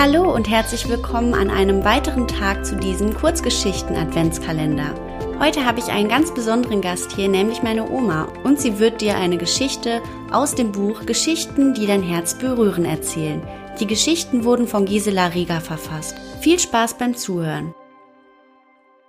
Hallo 0.00 0.32
und 0.32 0.48
herzlich 0.48 0.88
willkommen 0.88 1.34
an 1.34 1.50
einem 1.50 1.84
weiteren 1.84 2.28
Tag 2.28 2.64
zu 2.64 2.76
diesem 2.76 3.12
Kurzgeschichten-Adventskalender. 3.14 4.94
Heute 5.40 5.64
habe 5.64 5.80
ich 5.80 5.86
einen 5.86 6.08
ganz 6.08 6.32
besonderen 6.32 6.80
Gast 6.80 7.16
hier, 7.16 7.26
nämlich 7.26 7.64
meine 7.64 7.90
Oma, 7.90 8.28
und 8.44 8.60
sie 8.60 8.78
wird 8.78 9.00
dir 9.00 9.16
eine 9.16 9.38
Geschichte 9.38 10.00
aus 10.30 10.54
dem 10.54 10.70
Buch 10.70 11.04
Geschichten, 11.04 11.74
die 11.74 11.88
dein 11.88 12.04
Herz 12.04 12.38
berühren 12.38 12.84
erzählen. 12.84 13.42
Die 13.80 13.88
Geschichten 13.88 14.44
wurden 14.44 14.68
von 14.68 14.84
Gisela 14.84 15.26
Rieger 15.26 15.60
verfasst. 15.60 16.14
Viel 16.42 16.60
Spaß 16.60 16.96
beim 16.96 17.16
Zuhören. 17.16 17.74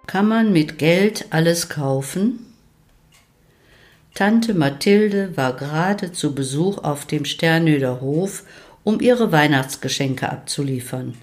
Kann 0.08 0.28
man 0.28 0.52
mit 0.52 0.80
Geld 0.80 1.28
alles 1.30 1.70
kaufen? 1.70 2.48
Tante 4.16 4.56
Mathilde 4.56 5.38
war 5.38 5.56
gerade 5.56 6.12
zu 6.14 6.34
Besuch 6.34 6.80
auf 6.80 7.06
dem 7.06 7.26
Sternöder 7.26 8.02
Hof 8.02 8.44
um 8.90 9.00
ihre 9.02 9.32
Weihnachtsgeschenke 9.32 10.32
abzuliefern. 10.32 11.14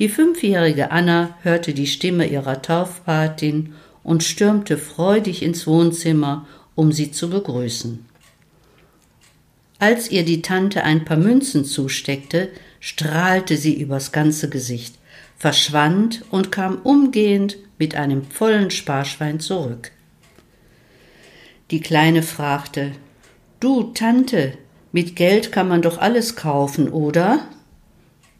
Die 0.00 0.08
fünfjährige 0.08 0.90
Anna 0.90 1.38
hörte 1.42 1.72
die 1.72 1.86
Stimme 1.86 2.26
ihrer 2.26 2.60
Taufpatin 2.60 3.74
und 4.02 4.24
stürmte 4.24 4.76
freudig 4.76 5.44
ins 5.44 5.68
Wohnzimmer, 5.68 6.48
um 6.74 6.90
sie 6.90 7.12
zu 7.12 7.30
begrüßen. 7.30 8.04
Als 9.78 10.10
ihr 10.10 10.24
die 10.24 10.42
Tante 10.42 10.82
ein 10.82 11.04
paar 11.04 11.16
Münzen 11.16 11.64
zusteckte, 11.64 12.50
strahlte 12.80 13.56
sie 13.56 13.80
übers 13.80 14.10
ganze 14.10 14.48
Gesicht, 14.48 14.96
verschwand 15.36 16.24
und 16.32 16.50
kam 16.50 16.78
umgehend 16.82 17.58
mit 17.78 17.94
einem 17.94 18.24
vollen 18.24 18.72
Sparschwein 18.72 19.38
zurück. 19.38 19.92
Die 21.70 21.80
Kleine 21.80 22.24
fragte 22.24 22.90
Du, 23.60 23.92
Tante, 23.94 24.58
mit 24.92 25.16
Geld 25.16 25.52
kann 25.52 25.68
man 25.68 25.82
doch 25.82 25.98
alles 25.98 26.36
kaufen, 26.36 26.88
oder? 26.88 27.40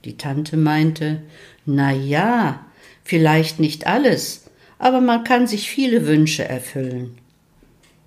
Die 0.04 0.16
Tante 0.16 0.56
meinte, 0.56 1.22
na 1.66 1.92
ja, 1.92 2.64
vielleicht 3.04 3.60
nicht 3.60 3.86
alles, 3.86 4.44
aber 4.78 5.00
man 5.00 5.24
kann 5.24 5.46
sich 5.46 5.68
viele 5.68 6.06
Wünsche 6.06 6.44
erfüllen. 6.44 7.18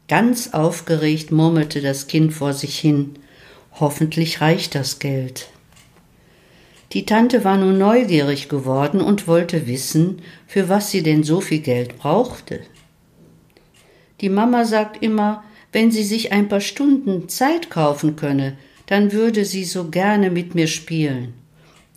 Ganz 0.08 0.54
aufgeregt 0.54 1.32
murmelte 1.32 1.82
das 1.82 2.08
Kind 2.08 2.34
vor 2.34 2.54
sich 2.54 2.80
hin, 2.80 3.14
hoffentlich 3.80 4.42
reicht 4.42 4.76
das 4.76 5.00
Geld. 5.00 5.48
Die 6.94 7.06
Tante 7.06 7.46
war 7.46 7.56
nun 7.56 7.78
neugierig 7.78 8.50
geworden 8.50 9.00
und 9.00 9.28
wollte 9.28 9.68
wissen, 9.68 10.22
für 10.48 10.68
was 10.68 10.92
sie 10.92 11.04
denn 11.04 11.24
so 11.24 11.40
viel 11.40 11.60
Geld 11.60 11.98
brauchte. 11.98 12.62
Die 14.20 14.30
Mama 14.30 14.66
sagt 14.66 15.02
immer, 15.02 15.44
wenn 15.72 15.92
sie 15.92 16.04
sich 16.04 16.32
ein 16.32 16.48
paar 16.48 16.62
Stunden 16.62 17.30
Zeit 17.30 17.70
kaufen 17.70 18.16
könne, 18.16 18.58
dann 18.88 19.12
würde 19.12 19.46
sie 19.46 19.64
so 19.64 19.90
gerne 19.90 20.30
mit 20.30 20.54
mir 20.54 20.68
spielen. 20.68 21.34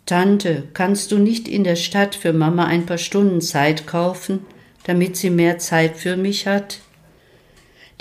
Tante, 0.05 0.63
kannst 0.73 1.11
du 1.11 1.17
nicht 1.17 1.47
in 1.47 1.63
der 1.63 1.75
Stadt 1.75 2.15
für 2.15 2.31
Mama 2.31 2.65
ein 2.65 2.85
paar 2.85 2.97
Stunden 2.99 3.41
Zeit 3.41 3.87
kaufen, 3.87 4.41
damit 4.83 5.17
sie 5.17 5.29
mehr 5.29 5.57
Zeit 5.57 5.97
für 5.97 6.15
mich 6.15 6.47
hat? 6.47 6.79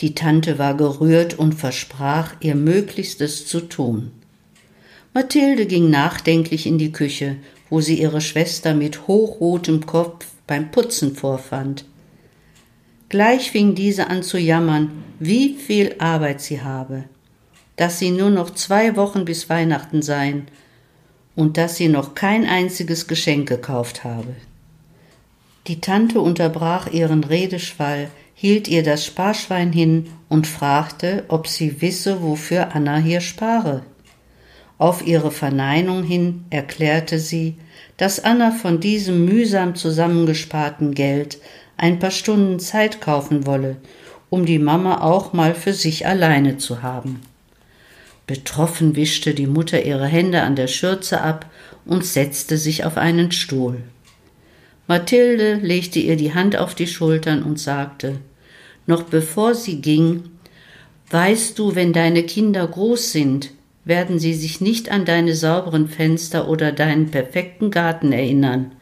Die 0.00 0.14
Tante 0.14 0.58
war 0.58 0.76
gerührt 0.76 1.38
und 1.38 1.54
versprach, 1.54 2.34
ihr 2.40 2.54
Möglichstes 2.54 3.46
zu 3.46 3.60
tun. 3.60 4.12
Mathilde 5.14 5.66
ging 5.66 5.90
nachdenklich 5.90 6.66
in 6.66 6.78
die 6.78 6.92
Küche, 6.92 7.36
wo 7.70 7.80
sie 7.80 8.00
ihre 8.00 8.20
Schwester 8.20 8.74
mit 8.74 9.06
hochrotem 9.06 9.86
Kopf 9.86 10.26
beim 10.46 10.70
Putzen 10.70 11.14
vorfand. 11.14 11.84
Gleich 13.14 13.52
fing 13.52 13.76
diese 13.76 14.10
an 14.10 14.24
zu 14.24 14.38
jammern, 14.38 15.04
wie 15.20 15.54
viel 15.54 15.94
Arbeit 16.00 16.40
sie 16.40 16.62
habe, 16.62 17.04
dass 17.76 18.00
sie 18.00 18.10
nur 18.10 18.28
noch 18.28 18.50
zwei 18.50 18.96
Wochen 18.96 19.24
bis 19.24 19.48
Weihnachten 19.48 20.02
seien 20.02 20.48
und 21.36 21.56
dass 21.56 21.76
sie 21.76 21.86
noch 21.86 22.16
kein 22.16 22.44
einziges 22.44 23.06
Geschenk 23.06 23.48
gekauft 23.48 24.02
habe. 24.02 24.34
Die 25.68 25.80
Tante 25.80 26.20
unterbrach 26.20 26.88
ihren 26.88 27.22
Redeschwall, 27.22 28.08
hielt 28.34 28.66
ihr 28.66 28.82
das 28.82 29.06
Sparschwein 29.06 29.72
hin 29.72 30.08
und 30.28 30.48
fragte, 30.48 31.22
ob 31.28 31.46
sie 31.46 31.80
wisse, 31.82 32.20
wofür 32.20 32.74
Anna 32.74 32.96
hier 32.96 33.20
spare. 33.20 33.84
Auf 34.76 35.06
ihre 35.06 35.30
Verneinung 35.30 36.02
hin 36.02 36.46
erklärte 36.50 37.20
sie, 37.20 37.54
dass 37.96 38.24
Anna 38.24 38.50
von 38.50 38.80
diesem 38.80 39.24
mühsam 39.24 39.76
zusammengesparten 39.76 40.94
Geld 40.94 41.38
ein 41.76 41.98
paar 41.98 42.10
Stunden 42.10 42.58
Zeit 42.60 43.00
kaufen 43.00 43.46
wolle, 43.46 43.76
um 44.30 44.46
die 44.46 44.58
Mama 44.58 45.00
auch 45.00 45.32
mal 45.32 45.54
für 45.54 45.72
sich 45.72 46.06
alleine 46.06 46.56
zu 46.58 46.82
haben. 46.82 47.20
Betroffen 48.26 48.96
wischte 48.96 49.34
die 49.34 49.46
Mutter 49.46 49.84
ihre 49.84 50.06
Hände 50.06 50.42
an 50.42 50.56
der 50.56 50.68
Schürze 50.68 51.20
ab 51.20 51.50
und 51.84 52.04
setzte 52.04 52.56
sich 52.56 52.84
auf 52.84 52.96
einen 52.96 53.32
Stuhl. 53.32 53.82
Mathilde 54.86 55.54
legte 55.54 55.98
ihr 55.98 56.16
die 56.16 56.34
Hand 56.34 56.56
auf 56.56 56.74
die 56.74 56.86
Schultern 56.86 57.42
und 57.42 57.58
sagte, 57.58 58.18
noch 58.86 59.02
bevor 59.02 59.54
sie 59.54 59.80
ging, 59.80 60.24
Weißt 61.10 61.58
du, 61.58 61.74
wenn 61.74 61.92
deine 61.92 62.22
Kinder 62.24 62.66
groß 62.66 63.12
sind, 63.12 63.50
werden 63.84 64.18
sie 64.18 64.34
sich 64.34 64.60
nicht 64.60 64.90
an 64.90 65.04
deine 65.04 65.34
sauberen 65.34 65.88
Fenster 65.88 66.48
oder 66.48 66.72
deinen 66.72 67.10
perfekten 67.10 67.70
Garten 67.70 68.12
erinnern, 68.12 68.72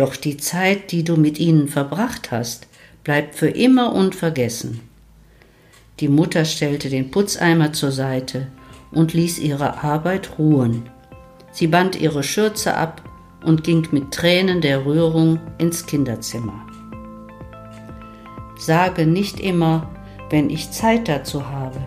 doch 0.00 0.16
die 0.16 0.38
Zeit, 0.38 0.92
die 0.92 1.04
du 1.04 1.16
mit 1.16 1.38
ihnen 1.38 1.68
verbracht 1.68 2.30
hast, 2.30 2.66
bleibt 3.04 3.34
für 3.34 3.48
immer 3.48 3.92
unvergessen. 3.92 4.80
Die 6.00 6.08
Mutter 6.08 6.46
stellte 6.46 6.88
den 6.88 7.10
Putzeimer 7.10 7.74
zur 7.74 7.92
Seite 7.92 8.46
und 8.90 9.12
ließ 9.12 9.38
ihre 9.38 9.84
Arbeit 9.84 10.38
ruhen. 10.38 10.88
Sie 11.52 11.66
band 11.66 12.00
ihre 12.00 12.22
Schürze 12.22 12.74
ab 12.74 13.02
und 13.44 13.62
ging 13.62 13.86
mit 13.90 14.10
Tränen 14.10 14.62
der 14.62 14.86
Rührung 14.86 15.38
ins 15.58 15.84
Kinderzimmer. 15.84 16.66
Sage 18.58 19.06
nicht 19.06 19.38
immer, 19.38 19.90
wenn 20.30 20.48
ich 20.48 20.70
Zeit 20.70 21.08
dazu 21.08 21.46
habe. 21.48 21.80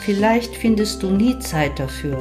Vielleicht 0.00 0.56
findest 0.56 1.02
du 1.02 1.10
nie 1.10 1.38
Zeit 1.38 1.78
dafür. 1.78 2.18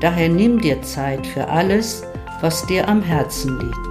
Daher 0.00 0.28
nimm 0.28 0.60
dir 0.60 0.82
Zeit 0.82 1.26
für 1.26 1.48
alles, 1.48 2.02
was 2.40 2.66
dir 2.66 2.88
am 2.88 3.02
Herzen 3.02 3.58
liegt. 3.60 3.87